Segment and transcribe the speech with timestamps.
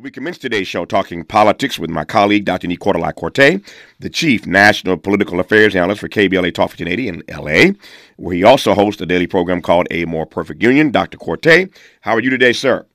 [0.00, 2.68] We commence today's show talking politics with my colleague, Dr.
[2.68, 3.62] Nii Quartelai Quartey,
[3.98, 7.74] the chief national political affairs analyst for KBLA Talk 1580 in LA,
[8.16, 10.90] where he also hosts a daily program called A More Perfect Union.
[10.90, 11.18] Dr.
[11.18, 12.86] Quartey, how are you today, sir?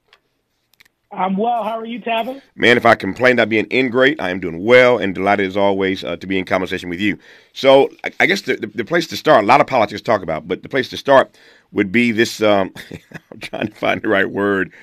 [1.11, 1.63] I'm well.
[1.63, 2.41] How are you, Tavis?
[2.55, 5.55] Man, if I complain about being in great, I am doing well and delighted as
[5.55, 7.19] always uh, to be in conversation with you.
[7.53, 10.05] So, I, I guess the, the, the, place to start, a lot of politics to
[10.05, 11.37] talk about, but the place to start
[11.71, 12.73] would be this um,
[13.31, 14.73] I'm trying to find the right word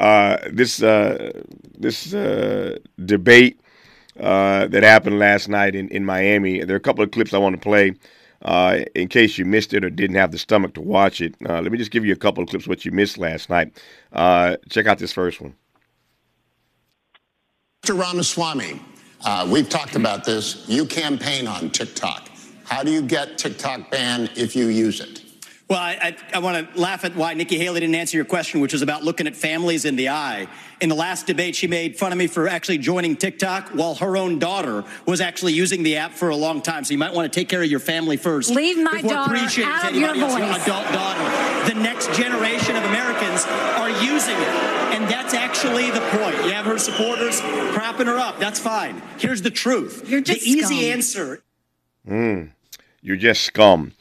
[0.00, 1.30] uh, this uh,
[1.78, 3.60] this uh, debate
[4.18, 6.64] uh, that happened last night in, in Miami.
[6.64, 7.92] There are a couple of clips I want to play
[8.40, 11.34] uh, in case you missed it or didn't have the stomach to watch it.
[11.40, 13.78] Let me just give you a couple of clips what you missed last night.
[14.70, 15.54] check out this first one.
[17.84, 17.98] Mr.
[17.98, 18.80] Ramaswamy,
[19.52, 20.66] we've talked about this.
[20.66, 22.30] You campaign on TikTok.
[22.64, 25.19] How do you get TikTok banned if you use it?
[25.70, 28.60] Well, I, I, I want to laugh at why Nikki Haley didn't answer your question,
[28.60, 30.48] which was about looking at families in the eye.
[30.80, 34.16] In the last debate, she made fun of me for actually joining TikTok while her
[34.16, 36.82] own daughter was actually using the app for a long time.
[36.82, 38.50] So you might want to take care of your family first.
[38.50, 40.38] Leave my daughter out of your voice.
[40.38, 41.72] Your adult daughter.
[41.72, 44.48] The next generation of Americans are using it.
[44.92, 46.34] And that's actually the point.
[46.46, 47.40] You have her supporters
[47.72, 48.40] propping her up.
[48.40, 49.00] That's fine.
[49.18, 50.08] Here's the truth.
[50.08, 50.90] You're just the easy scum.
[50.92, 51.42] answer.
[52.08, 52.50] Mm,
[53.02, 53.92] you're just scum.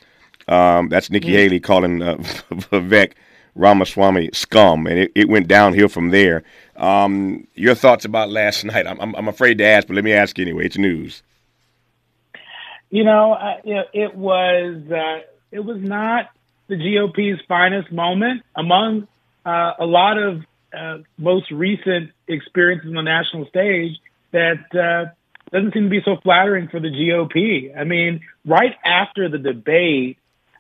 [0.50, 1.34] Um, that's Nikki mm.
[1.34, 2.16] Haley calling uh,
[2.52, 3.14] Vivek
[3.56, 6.44] Ramaswamy scum, and it, it went downhill from there.
[6.76, 8.88] Um, your thoughts about last night?
[8.88, 10.66] I'm, I'm, I'm, afraid to ask, but let me ask anyway.
[10.66, 11.22] It's news.
[12.90, 13.58] You know, uh,
[13.94, 16.30] it was uh, it was not
[16.68, 19.08] the GOP's finest moment among
[19.46, 20.44] uh, a lot of
[20.76, 24.00] uh, most recent experiences on the national stage
[24.32, 25.12] that uh,
[25.52, 27.78] doesn't seem to be so flattering for the GOP.
[27.78, 30.18] I mean, right after the debate,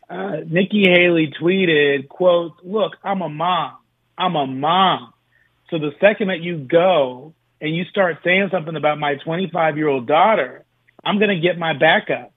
[0.09, 3.77] uh, Nikki Haley tweeted, quote, look, I'm a mom.
[4.17, 5.13] I'm a mom.
[5.69, 9.87] So the second that you go and you start saying something about my 25 year
[9.87, 10.65] old daughter,
[11.03, 12.33] I'm going to get my back up.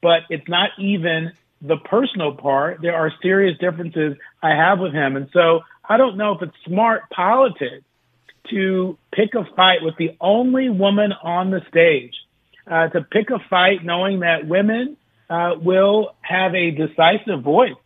[0.00, 2.80] But it's not even the personal part.
[2.80, 5.16] There are serious differences I have with him.
[5.16, 7.84] And so I don't know if it's smart politics
[8.50, 12.14] to pick a fight with the only woman on the stage,
[12.66, 14.96] uh, to pick a fight knowing that women
[15.30, 17.76] uh, will have a decisive voice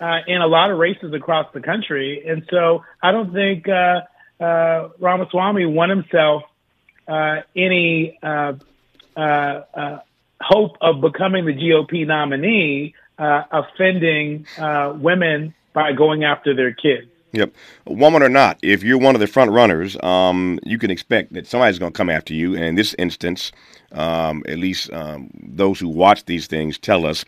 [0.00, 2.22] uh, in a lot of races across the country.
[2.28, 4.02] And so I don't think uh,
[4.38, 6.42] uh, Ramaswamy won himself
[7.08, 8.52] uh, any uh,
[9.16, 9.98] uh, uh,
[10.40, 17.08] hope of becoming the GOP nominee, uh, offending uh, women by going after their kids.
[17.34, 17.52] Yep.
[17.86, 21.48] Woman or not, if you're one of the front runners, um, you can expect that
[21.48, 22.54] somebody's going to come after you.
[22.54, 23.50] And in this instance,
[23.90, 27.24] um, at least um, those who watch these things tell us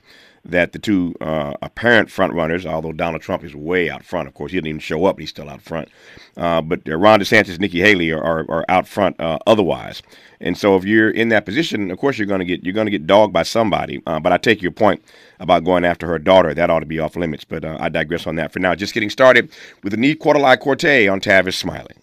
[0.50, 4.34] that the two uh, apparent front runners, although Donald Trump is way out front, of
[4.34, 5.88] course, he didn't even show up, but he's still out front.
[6.36, 10.02] Uh, but Ron DeSantis, and Nikki Haley are, are, are out front uh, otherwise.
[10.40, 12.86] And so if you're in that position, of course you're going to get you're going
[12.86, 14.02] to get dogged by somebody.
[14.06, 15.02] Uh, but I take your point
[15.40, 16.52] about going after her daughter.
[16.54, 17.44] That ought to be off limits.
[17.44, 18.74] But uh, I digress on that for now.
[18.74, 19.50] Just getting started
[19.82, 21.94] with the Nii Quartelai Quartey on Tavis Smiley.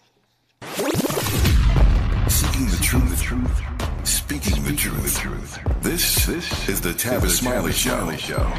[2.28, 3.73] Seeking the truth, the truth,
[4.44, 5.04] speaking the truth.
[5.16, 5.82] The truth.
[5.82, 8.12] This, this is the Tavis Smiley Show.
[8.18, 8.52] Show.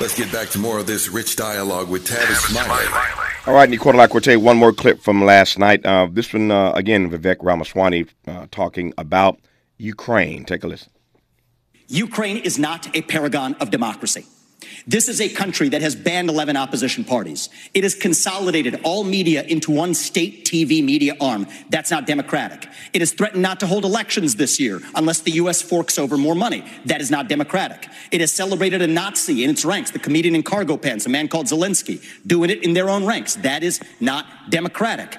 [0.00, 2.86] Let's get back to more of this rich dialogue with Tavis Smiley.
[3.46, 5.84] All right, Nii Quartelai Quartey, one more clip from last night.
[5.84, 9.38] Uh, this one, uh, again, Vivek Ramaswamy uh, talking about
[9.78, 10.44] Ukraine.
[10.44, 10.90] Take a listen.
[11.88, 14.26] Ukraine is not a paragon of democracy.
[14.86, 17.48] This is a country that has banned 11 opposition parties.
[17.74, 21.46] It has consolidated all media into one state TV media arm.
[21.70, 22.68] That's not democratic.
[22.92, 25.62] It has threatened not to hold elections this year unless the U.S.
[25.62, 26.64] forks over more money.
[26.86, 27.88] That is not democratic.
[28.10, 31.28] It has celebrated a Nazi in its ranks, the comedian in cargo pants, a man
[31.28, 33.36] called Zelensky, doing it in their own ranks.
[33.36, 35.16] That is not democratic.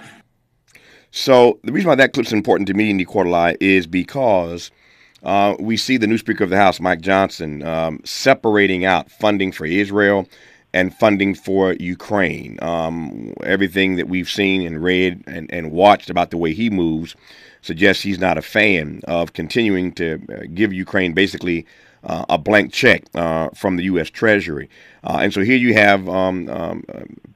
[1.11, 4.71] So the reason why that clip's important to me, Nicola, is because–
[5.23, 9.51] uh, we see the new Speaker of the House, Mike Johnson, um, separating out funding
[9.51, 10.27] for Israel
[10.73, 12.57] and funding for Ukraine.
[12.61, 17.15] Um, everything that we've seen and read and, and watched about the way he moves
[17.61, 21.65] suggests he's not a fan of continuing to uh, give Ukraine basically
[22.03, 24.09] uh, a blank check uh, from the U.S.
[24.09, 24.69] Treasury.
[25.03, 26.83] Uh, and so here you have um, um,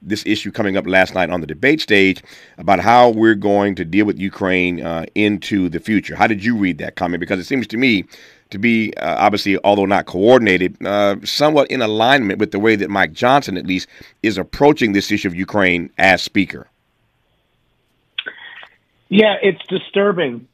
[0.02, 2.22] this issue coming up last night on the debate stage
[2.56, 6.16] about how we're going to deal with Ukraine uh, into the future.
[6.16, 7.20] How did you read that comment?
[7.20, 8.04] Because it seems to me
[8.50, 12.88] to be uh, obviously, although not coordinated, uh, somewhat in alignment with the way that
[12.88, 13.88] Mike Johnson, at least,
[14.22, 16.68] is approaching this issue of Ukraine as Speaker.
[19.10, 20.48] Yeah, it's disturbing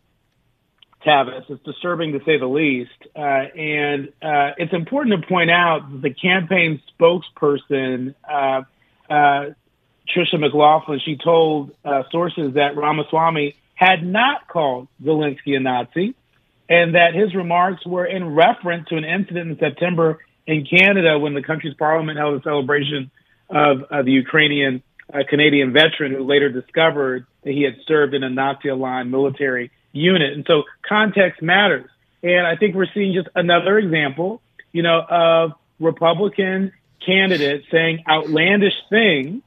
[1.04, 1.48] Tavis.
[1.48, 2.90] It's disturbing to say the least.
[3.14, 8.62] Uh, and uh, it's important to point out that the campaign spokesperson uh,
[9.10, 9.50] uh
[10.14, 16.14] Tricia McLaughlin, she told uh, sources that Ramaswamy had not called Zelensky a Nazi
[16.68, 21.34] and that his remarks were in reference to an incident in September in Canada when
[21.34, 23.10] the country's parliament held a celebration
[23.48, 24.82] of uh, the Ukrainian
[25.28, 30.34] Canadian veteran who later discovered that he had served in a Nazi aligned military unit.
[30.34, 31.88] And so context matters.
[32.22, 34.42] And I think we're seeing just another example,
[34.72, 36.72] you know, of Republican
[37.04, 39.42] candidates saying outlandish things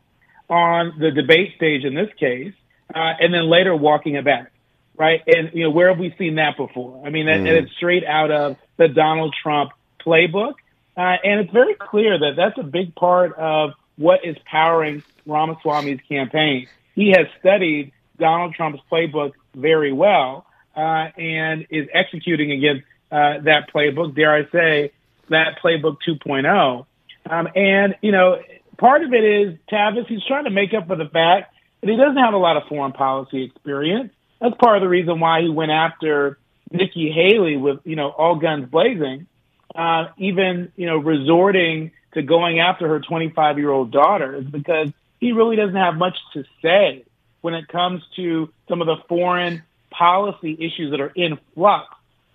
[0.49, 2.53] on the debate stage in this case,
[2.93, 4.51] uh, and then later walking it back,
[4.95, 5.21] right?
[5.27, 7.05] And, you know, where have we seen that before?
[7.05, 7.35] I mean, mm.
[7.35, 10.53] and it's straight out of the Donald Trump playbook.
[10.95, 15.99] Uh, and it's very clear that that's a big part of what is powering Ramaswamy's
[16.07, 16.67] campaign.
[16.95, 20.45] He has studied Donald Trump's playbook very well
[20.75, 24.91] uh, and is executing against uh, that playbook, dare I say,
[25.29, 26.85] that playbook 2.0.
[27.29, 28.39] Um, and, you know,
[28.77, 31.97] part of it is Tavis, he's trying to make up for the fact that he
[31.97, 34.13] doesn't have a lot of foreign policy experience.
[34.39, 36.37] That's part of the reason why he went after
[36.71, 39.25] Nikki Haley with, you know, all guns blazing,
[39.73, 44.89] uh, even, you know, resorting to going after her 25 year old daughter is because
[45.19, 47.03] he really doesn't have much to say
[47.41, 51.87] when it comes to some of the foreign policy issues that are in flux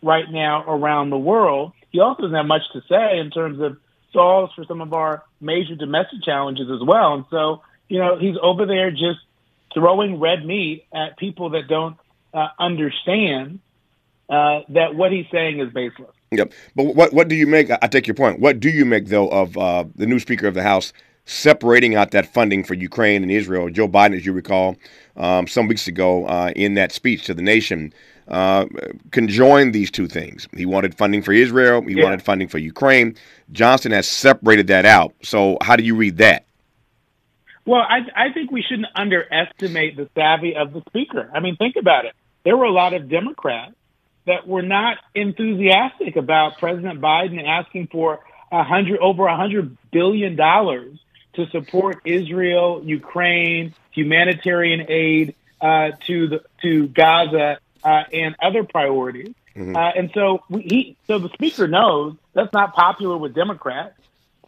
[0.02, 1.72] right now around the world.
[1.90, 3.76] He also doesn't have much to say in terms of
[4.12, 7.14] solves for some of our major domestic challenges as well.
[7.14, 9.20] And so, you know, he's over there just
[9.74, 11.96] throwing red meat at people that don't
[12.34, 13.60] uh, understand
[14.28, 16.14] uh, that what he's saying is baseless.
[16.30, 16.52] Yep.
[16.74, 17.70] But what what do you make?
[17.70, 18.40] I take your point.
[18.40, 20.94] What do you make though of uh, the new Speaker of the House
[21.24, 23.70] separating out that funding for Ukraine and Israel?
[23.70, 24.76] Joe Biden, as you recall,
[25.16, 27.92] um, some weeks ago uh, in that speech to the nation,
[28.28, 28.66] uh,
[29.10, 30.48] conjoined these two things.
[30.56, 31.82] He wanted funding for Israel.
[31.82, 32.04] He yeah.
[32.04, 33.16] wanted funding for Ukraine.
[33.50, 35.14] Johnson has separated that out.
[35.22, 36.46] So how do you read that?
[37.64, 41.30] Well, I, I think we shouldn't underestimate the savvy of the speaker.
[41.32, 42.14] I mean, think about it.
[42.44, 43.74] There were a lot of Democrats
[44.26, 48.20] that were not enthusiastic about President Biden asking for
[48.50, 50.98] a hundred over a hundred billion dollars
[51.34, 59.34] to support Israel, Ukraine, humanitarian aid uh, to the to Gaza uh, and other priorities.
[59.56, 59.76] Mm-hmm.
[59.76, 63.98] Uh, and so we, he, so the speaker knows that's not popular with Democrats,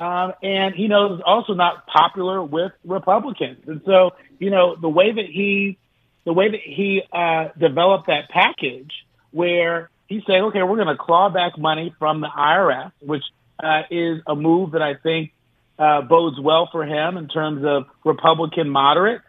[0.00, 3.66] um, and he knows it's also not popular with Republicans.
[3.66, 5.78] And so you know the way that he
[6.24, 8.92] the way that he uh, developed that package
[9.30, 13.24] where he said, okay, we're going to claw back money from the IRS, which
[13.62, 15.32] uh, is a move that I think
[15.78, 19.24] uh, bodes well for him in terms of Republican moderates,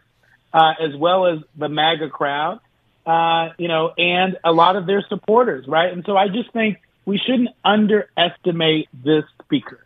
[0.52, 2.60] uh, as well as the MAGA crowd,
[3.04, 5.92] uh, you know, and a lot of their supporters, right?
[5.92, 9.80] And so I just think we shouldn't underestimate this speaker.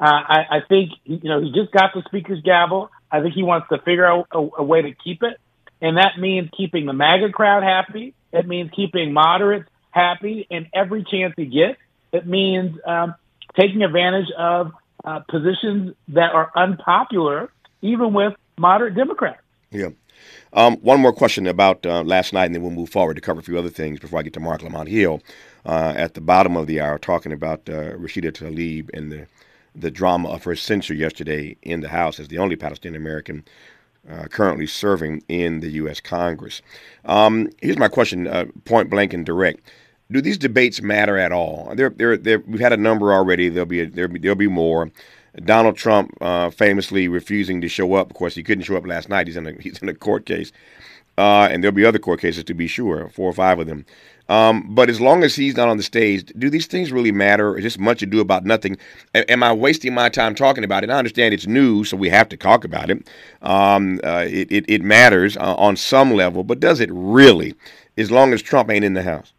[0.00, 2.90] Uh, I, I think, you know, he just got the speaker's gavel.
[3.10, 5.38] I think he wants to figure out a, a way to keep it.
[5.82, 8.14] And that means keeping the MAGA crowd happy.
[8.32, 11.78] It means keeping moderates happy and every chance he gets.
[12.12, 13.14] It means um,
[13.58, 14.72] taking advantage of
[15.04, 17.50] uh, positions that are unpopular,
[17.82, 19.42] even with moderate Democrats.
[19.70, 19.90] Yeah.
[20.52, 23.40] Um, one more question about uh, last night, and then we'll move forward to cover
[23.40, 25.22] a few other things before I get to Marc Lamont Hill.
[25.64, 29.26] Uh, at the bottom of the hour, talking about uh, Rashida Tlaib and the
[29.74, 33.44] the drama of her censure yesterday in the House as the only Palestinian American
[34.08, 36.00] uh, currently serving in the U.S.
[36.00, 36.62] Congress.
[37.04, 39.60] Um, here's my question, uh, point blank and direct:
[40.10, 41.72] Do these debates matter at all?
[41.74, 43.48] There, there, there, we've had a number already.
[43.48, 44.90] There'll be, a, there'll, be there'll be more.
[45.44, 48.10] Donald Trump uh, famously refusing to show up.
[48.10, 49.28] Of course, he couldn't show up last night.
[49.28, 50.50] He's in a he's in a court case,
[51.16, 53.86] uh, and there'll be other court cases to be sure, four or five of them.
[54.28, 57.56] Um, but as long as he's not on the stage, do these things really matter?
[57.56, 58.76] Is just much ado about nothing?
[59.12, 60.90] A- am I wasting my time talking about it?
[60.90, 63.08] I understand it's news, so we have to talk about it.
[63.42, 67.54] Um, uh, it, it, it, matters uh, on some level, but does it really?
[67.98, 69.32] As long as Trump ain't in the House.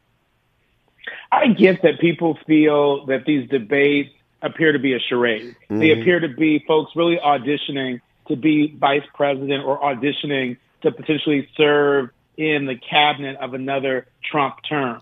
[1.32, 4.10] I get that people feel that these debates
[4.42, 5.56] appear to be a charade.
[5.70, 5.80] Mm-hmm.
[5.80, 11.48] They appear to be folks really auditioning to be vice president or auditioning to potentially
[11.56, 15.02] serve in the cabinet of another Trump term.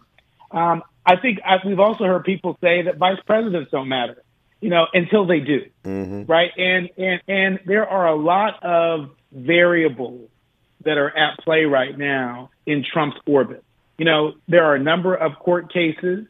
[0.51, 4.23] Um, I think I, we've also heard people say that vice presidents don't matter,
[4.61, 6.25] you know, until they do, mm-hmm.
[6.25, 6.51] right?
[6.57, 10.29] And and and there are a lot of variables
[10.85, 13.63] that are at play right now in Trump's orbit.
[13.99, 16.25] You know, there are a number of court cases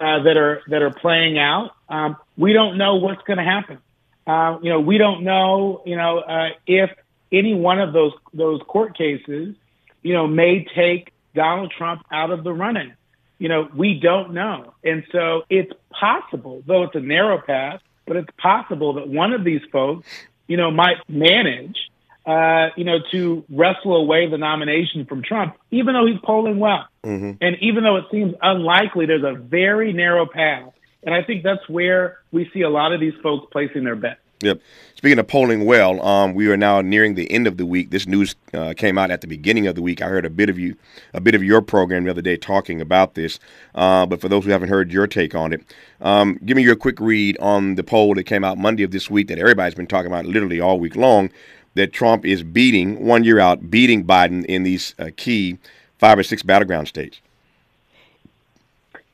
[0.00, 1.72] uh, that are that are playing out.
[1.88, 3.78] Um, we don't know what's going to happen.
[4.24, 5.82] Uh, you know, we don't know.
[5.84, 6.90] You know, uh, if
[7.32, 9.56] any one of those those court cases,
[10.02, 12.92] you know, may take Donald Trump out of the running.
[13.40, 18.16] You know, we don't know, and so it's possible, though it's a narrow path, but
[18.16, 20.08] it's possible that one of these folks,
[20.46, 21.87] you know, might manage
[22.28, 26.86] uh, you know, to wrestle away the nomination from Trump, even though he's polling well.
[27.02, 27.32] Mm-hmm.
[27.40, 30.74] And even though it seems unlikely, there's a very narrow path.
[31.02, 34.20] And I think that's where we see a lot of these folks placing their bets.
[34.42, 34.60] Yep.
[34.94, 37.90] Speaking of polling well, um, we are now nearing the end of the week.
[37.90, 40.02] This news uh, came out at the beginning of the week.
[40.02, 40.76] I heard a bit of you,
[41.14, 43.40] a bit of your program the other day talking about this.
[43.74, 45.62] Uh, but for those who haven't heard your take on it,
[46.00, 49.10] um, give me your quick read on the poll that came out Monday of this
[49.10, 51.30] week that everybody's been talking about literally all week long.
[51.78, 55.58] That Trump is beating one year out, beating Biden in these uh, key
[55.98, 57.20] five or six battleground states.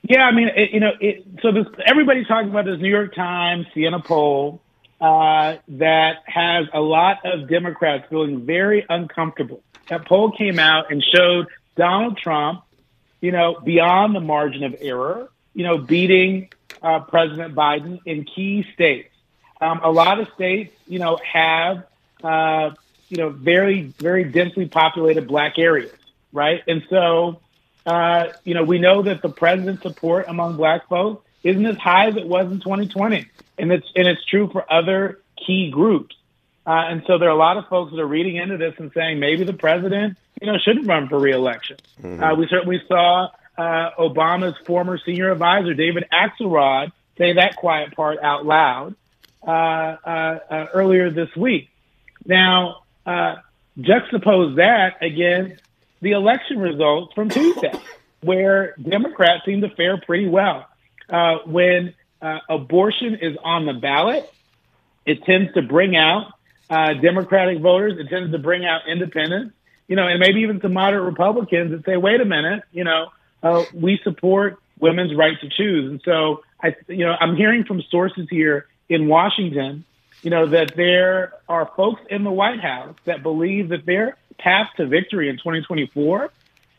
[0.03, 3.15] Yeah, I mean, it, you know, it, so this, everybody's talking about this New York
[3.15, 4.61] Times Siena poll
[5.01, 9.63] uh, that has a lot of Democrats feeling very uncomfortable.
[9.89, 12.63] That poll came out and showed Donald Trump,
[13.21, 16.49] you know, beyond the margin of error, you know, beating
[16.83, 19.11] uh, President Biden in key states.
[19.61, 21.85] Um, a lot of states, you know, have,
[22.25, 22.71] uh,
[23.09, 25.93] you know, very, very densely populated black areas,
[26.33, 26.63] right?
[26.67, 27.41] And so,
[27.87, 32.09] uh, you know, we know that the president's support among black folks isn't as high
[32.09, 33.29] as it was in 2020
[33.59, 36.17] and it's and it's true for other key groups.
[36.67, 38.91] Uh, and so there are a lot of folks that are reading into this and
[38.95, 41.77] saying maybe the president, you know, shouldn't run for reelection.
[42.03, 42.23] Mm-hmm.
[42.23, 43.29] Uh, we certainly saw
[43.59, 48.97] uh, Obama's former senior advisor David Axelrod say that quiet part out loud
[49.47, 51.69] uh, uh, uh, earlier this week.
[52.25, 53.37] Now, uh,
[53.79, 55.63] juxtapose that against
[56.01, 57.73] the election results from Tuesday,
[58.23, 60.67] where Democrats seem to fare pretty well.
[61.09, 64.31] Uh, when uh, abortion is on the ballot,
[65.05, 66.33] it tends to bring out
[66.71, 67.99] uh, Democratic voters.
[67.99, 69.55] It tends to bring out independents,
[69.87, 73.09] you know, and maybe even some moderate Republicans that say, wait a minute, you know,
[73.43, 75.91] uh, we support women's right to choose.
[75.91, 79.85] And so I, you know, I'm hearing from sources here in Washington,
[80.23, 84.69] you know, that there are folks in the White House that believe that their path
[84.77, 86.31] to victory in 2024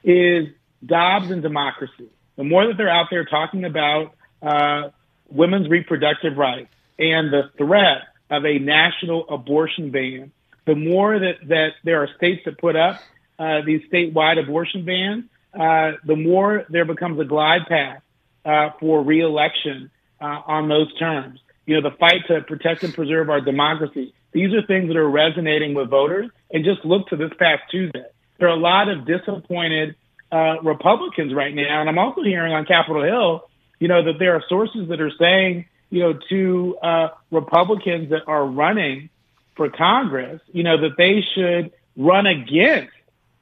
[0.04, 0.48] is
[0.86, 2.10] Dobbs and democracy.
[2.36, 4.90] The more that they're out there talking about uh,
[5.30, 10.32] women's reproductive rights and the threat of a national abortion ban,
[10.66, 13.00] the more that, that there are states that put up
[13.40, 18.02] uh, these statewide abortion bans, uh, the more there becomes a glide path
[18.44, 19.90] uh, for reelection
[20.20, 21.40] uh, on those terms.
[21.66, 24.14] You know, the fight to protect and preserve our democracy.
[24.32, 26.30] These are things that are resonating with voters.
[26.52, 28.06] And just look to this past Tuesday.
[28.38, 29.96] There are a lot of disappointed
[30.32, 31.82] uh, Republicans right now.
[31.82, 35.12] And I'm also hearing on Capitol Hill you know, that there are sources that are
[35.20, 39.10] saying, you know, to uh, Republicans that are running
[39.56, 42.92] for Congress, you know, that they should run against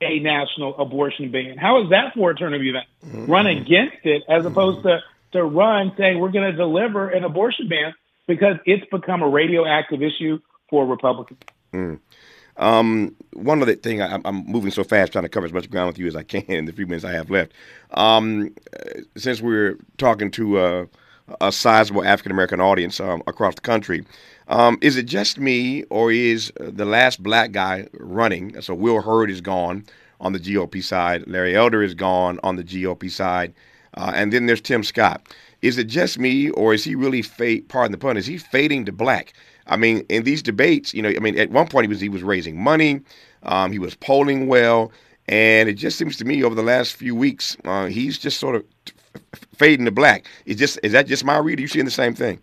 [0.02, 1.58] a national abortion ban.
[1.58, 2.90] How is that for a turn of events?
[3.06, 3.32] Mm-hmm.
[3.32, 5.02] Run against it as opposed to,
[5.32, 7.94] to run saying we're going to deliver an abortion ban
[8.28, 10.40] because it's become a radioactive issue
[10.70, 11.40] for Republicans.
[11.74, 12.00] Mm.
[12.58, 15.88] Um, one other thing, I, am moving so fast, trying to cover as much ground
[15.88, 17.52] with you as I can in the few minutes I have left.
[17.92, 18.54] Um,
[19.18, 20.88] since we're talking to a,
[21.42, 24.06] a sizable African American audience um, across the country,
[24.48, 28.60] um, is it just me, or is the last black guy running?
[28.62, 29.86] So Will Hurd is gone
[30.20, 33.54] on the GOP side, Larry Elder is gone on the GOP side,
[33.96, 35.28] uh, and then there's Tim Scott.
[35.64, 37.70] Is it just me, or is he really fade?
[37.70, 38.18] Pardon the pun.
[38.18, 39.34] Is he fading to black?
[39.66, 42.10] I mean, in these debates, you know, I mean, at one point he was he
[42.10, 43.00] was raising money,
[43.44, 44.92] um, he was polling well,
[45.30, 48.56] and it just seems to me over the last few weeks uh, he's just sort
[48.56, 48.66] of
[49.56, 50.28] fading to black.
[50.46, 51.60] Is just is that just my read?
[51.60, 52.42] Are you seeing the same thing?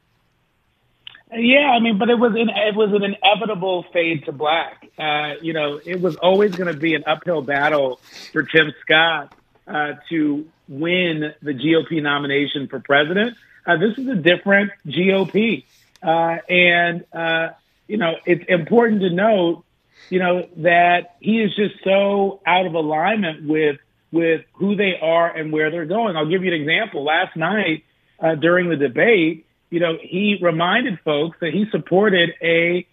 [1.33, 4.89] Yeah, I mean, but it was an, it was an inevitable fade to black.
[4.99, 8.01] Uh, you know, it was always going to be an uphill battle
[8.33, 9.35] for Tim Scott
[9.69, 13.37] uh, to win the GOP nomination for president.
[13.67, 15.65] Uh, this is a different GOP.
[16.03, 17.49] Uh, and, uh,
[17.89, 19.65] you know, it's important to note,
[20.09, 23.79] you know, that he is just so out of alignment with,
[24.13, 26.17] with who they are and where they're going.
[26.17, 27.05] I'll give you an example.
[27.05, 27.85] Last night,
[28.19, 32.87] uh, during the debate, you know, he reminded folks that he supported a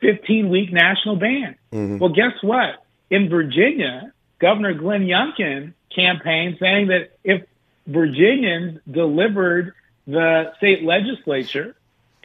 [0.00, 1.56] 15 week national ban.
[1.72, 1.98] Mm-hmm.
[1.98, 2.84] Well, guess what?
[3.10, 7.42] In Virginia, Governor Glenn Youngkin campaigned saying that if
[7.86, 9.74] Virginians delivered
[10.06, 11.76] the state legislature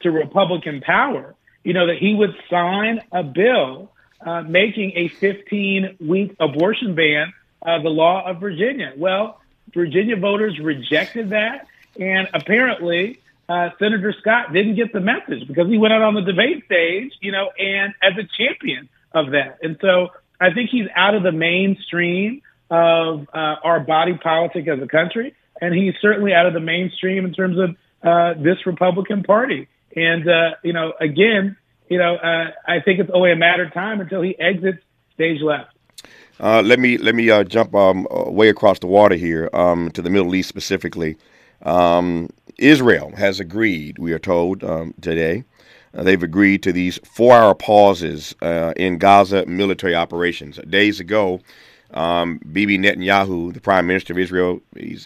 [0.02, 3.92] to Republican power, you know, that he would sign a bill
[4.26, 7.34] uh, making a 15 week abortion ban
[7.66, 8.94] uh, the law of Virginia.
[8.96, 9.40] Well,
[9.74, 11.68] Virginia voters rejected that.
[12.00, 16.22] And apparently, uh, Senator Scott didn't get the message because he went out on the
[16.22, 19.60] debate stage, you know, and as a champion of that.
[19.62, 22.42] And so I think he's out of the mainstream
[22.72, 25.36] of uh, our body politic as a country.
[25.62, 29.68] And he's certainly out of the mainstream in terms of uh, this Republican Party.
[29.96, 31.58] And, uh, you know, again,
[31.90, 34.80] you know, uh, I think it's only a matter of time until he exits
[35.14, 35.76] stage left.
[36.40, 40.02] Uh, let me let me uh, jump um, way across the water here um, to
[40.02, 41.18] the Middle East specifically.
[41.62, 45.44] Um, Israel has agreed, we are told um, today,
[45.94, 50.58] uh, they've agreed to these four-hour pauses uh, in Gaza military operations.
[50.68, 51.42] Days ago,
[51.94, 54.62] um, Bibi Netanyahu, the Prime Minister of Israel,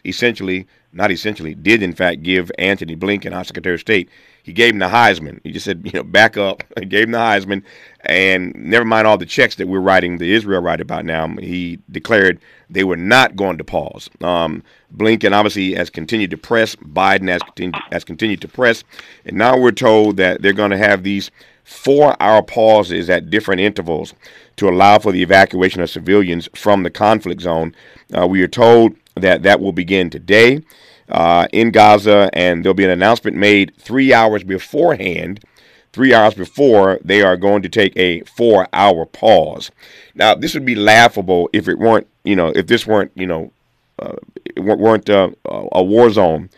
[0.06, 4.10] essentially, not essentially, did in fact give Antony Blinken, our Secretary of State,
[4.44, 5.40] he gave him the Heisman.
[5.44, 6.64] He just said, you know, back up.
[6.80, 7.64] He gave him the Heisman,
[8.02, 11.28] and never mind all the checks that we're writing, the Israel write about now.
[11.38, 12.40] He declared
[12.70, 14.10] they were not going to pause.
[14.22, 14.62] Um,
[14.96, 16.76] Blinken obviously has continued to press.
[16.76, 18.84] Biden has continued, has continued to press,
[19.26, 21.32] and now we're told that they're going to have these
[21.66, 24.14] four-hour pauses at different intervals
[24.56, 27.76] to allow for the evacuation of civilians from the conflict zone.
[28.18, 30.62] Uh, we are told that that will begin today
[31.10, 35.44] uh, in Gaza, and there'll be an announcement made three hours beforehand.
[35.92, 39.72] Three hours before they are going to take a four-hour pause.
[40.14, 43.54] Now, this would be laughable if it weren't, you know, if this weren't, you know,
[43.98, 44.16] uh,
[44.58, 46.50] weren't uh, a war zone.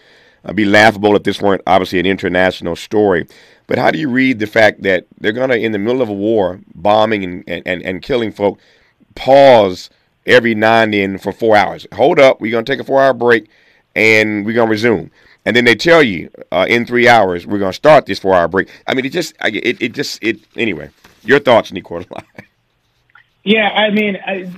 [0.44, 3.28] It'd be laughable if this weren't obviously an international story.
[3.68, 6.10] But how do you read the fact that they're going to, in the middle of
[6.10, 8.60] a war, bombing and, and, and killing folk,
[9.16, 9.90] pause
[10.26, 11.86] every now and then for four hours?
[11.94, 13.50] Hold up, we're going to take a four hour break
[13.96, 15.12] and we're going to resume.
[15.46, 18.36] And then they tell you uh, in three hours, we're going to start this four
[18.36, 18.70] hour break.
[18.88, 20.90] I mean, it just, it, it just, it, anyway.
[21.24, 21.86] Your thoughts, Nick
[23.44, 24.52] Yeah, I mean, I,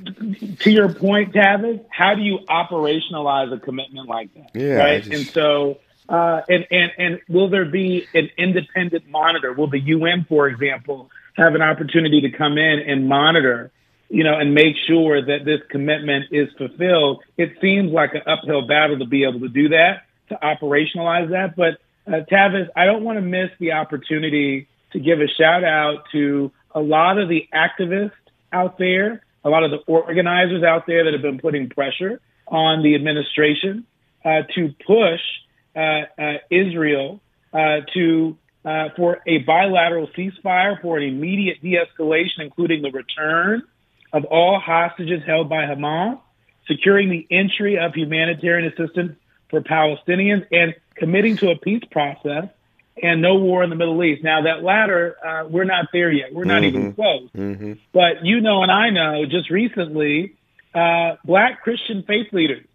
[0.61, 4.49] to your point, Tavis, how do you operationalize a commitment like that?
[4.55, 5.03] Yeah, right.
[5.03, 5.15] Just...
[5.15, 5.77] And so,
[6.09, 9.53] uh, and, and, and will there be an independent monitor?
[9.53, 13.71] Will the UN, for example, have an opportunity to come in and monitor,
[14.09, 17.23] you know, and make sure that this commitment is fulfilled?
[17.37, 21.55] It seems like an uphill battle to be able to do that, to operationalize that.
[21.55, 21.77] But
[22.11, 26.51] uh, Tavis, I don't want to miss the opportunity to give a shout out to
[26.73, 28.11] a lot of the activists
[28.51, 32.81] out there, a lot of the organizers out there that have been putting pressure on
[32.81, 33.85] the administration
[34.25, 35.21] uh, to push
[36.49, 37.21] Israel
[37.53, 38.37] uh, to
[38.95, 43.63] for a bilateral ceasefire, for an immediate de-escalation, including the return
[44.13, 46.19] of all hostages held by Hamas,
[46.67, 49.13] securing the entry of humanitarian assistance
[49.49, 52.45] for Palestinians, and committing to a peace process
[53.01, 54.23] and no war in the Middle East.
[54.23, 56.33] Now, that latter, uh, we're not there yet.
[56.33, 56.77] We're not mm-hmm.
[56.77, 57.29] even close.
[57.35, 57.73] Mm-hmm.
[57.93, 60.35] But you know, and I know, just recently,
[60.73, 62.65] uh, black Christian faith leaders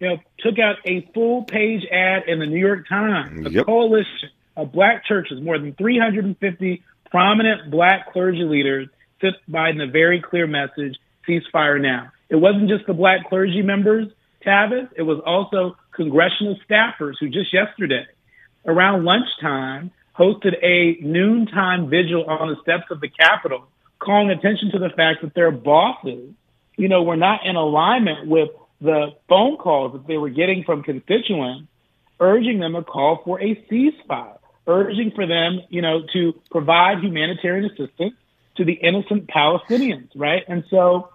[0.00, 3.66] you know, took out a full page ad in the New York Times, a yep.
[3.66, 8.88] coalition of black churches, more than 350 prominent black clergy leaders
[9.20, 10.96] sent Biden a very clear message,
[11.28, 12.10] ceasefire now.
[12.28, 14.08] It wasn't just the black clergy members,
[14.44, 18.06] Tavis, it was also congressional staffers who just yesterday,
[18.66, 23.66] around lunchtime, hosted a noontime vigil on the steps of the Capitol,
[23.98, 26.30] calling attention to the fact that their bosses,
[26.76, 30.82] you know, were not in alignment with the phone calls that they were getting from
[30.82, 31.68] constituents
[32.20, 37.70] urging them to call for a ceasefire, urging for them, you know, to provide humanitarian
[37.70, 38.14] assistance
[38.56, 40.44] to the innocent Palestinians, right?
[40.48, 41.10] And so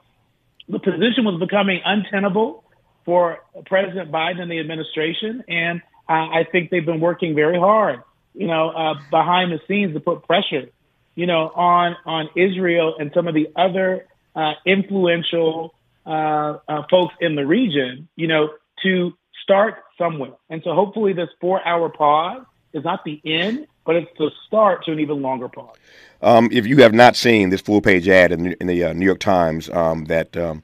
[0.67, 2.63] the position was becoming untenable
[3.05, 5.43] for President Biden and the administration.
[5.47, 8.01] And uh, I think they've been working very hard,
[8.33, 10.69] you know, uh, behind the scenes to put pressure,
[11.15, 15.73] you know, on, on Israel and some of the other uh, influential
[16.09, 18.49] uh, uh, folks in the region, you know,
[18.81, 20.31] to start somewhere.
[20.49, 22.43] And so hopefully this four hour pause
[22.73, 25.75] is not the end, but it's the start to an even longer pause.
[26.21, 29.05] Um, if you have not seen this full page ad in, in the uh, New
[29.05, 30.63] York Times um, that um,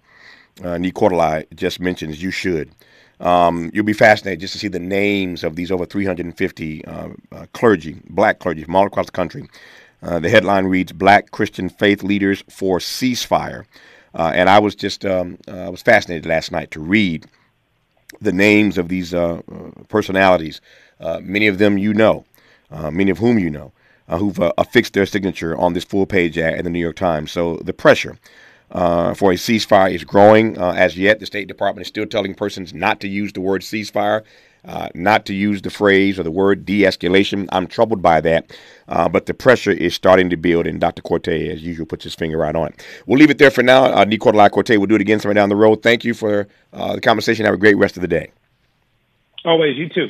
[0.64, 0.80] uh,
[1.54, 2.72] just mentions, you should.
[3.20, 7.46] Um, you'll be fascinated just to see the names of these over 350 uh, uh,
[7.54, 9.48] clergy, black clergy from all across the country.
[10.02, 13.66] Uh, the headline reads Black Christian Faith Leaders for Ceasefire.
[14.16, 17.26] Uh, and I was just um, uh, I was fascinated last night to read
[18.22, 20.62] the names of these uh, uh personalities.
[21.00, 22.26] Uh, many of them you know,
[22.72, 23.74] uh, many of whom you know,
[24.08, 27.32] who've affixed their signature on this full page ad in the New York Times.
[27.32, 28.18] So the pressure
[28.72, 30.58] for a ceasefire is growing.
[30.58, 34.24] as yet, the State Department is still telling persons not to use the word ceasefire
[34.68, 37.48] uh, not to use the phrase or the word de escalation.
[37.52, 38.52] I'm troubled by that,
[38.88, 41.02] uh, but the pressure is starting to build, and Dr.
[41.02, 42.86] Quartey, as usual, puts his finger right on it.
[43.06, 43.86] We'll leave it there for now.
[43.86, 45.84] Uh, Nii Quartelai Quartey will do it again somewhere down the road.
[45.84, 47.46] Thank you for uh, the conversation.
[47.46, 48.32] Have a great rest of the day.
[49.44, 50.08] Always, you too.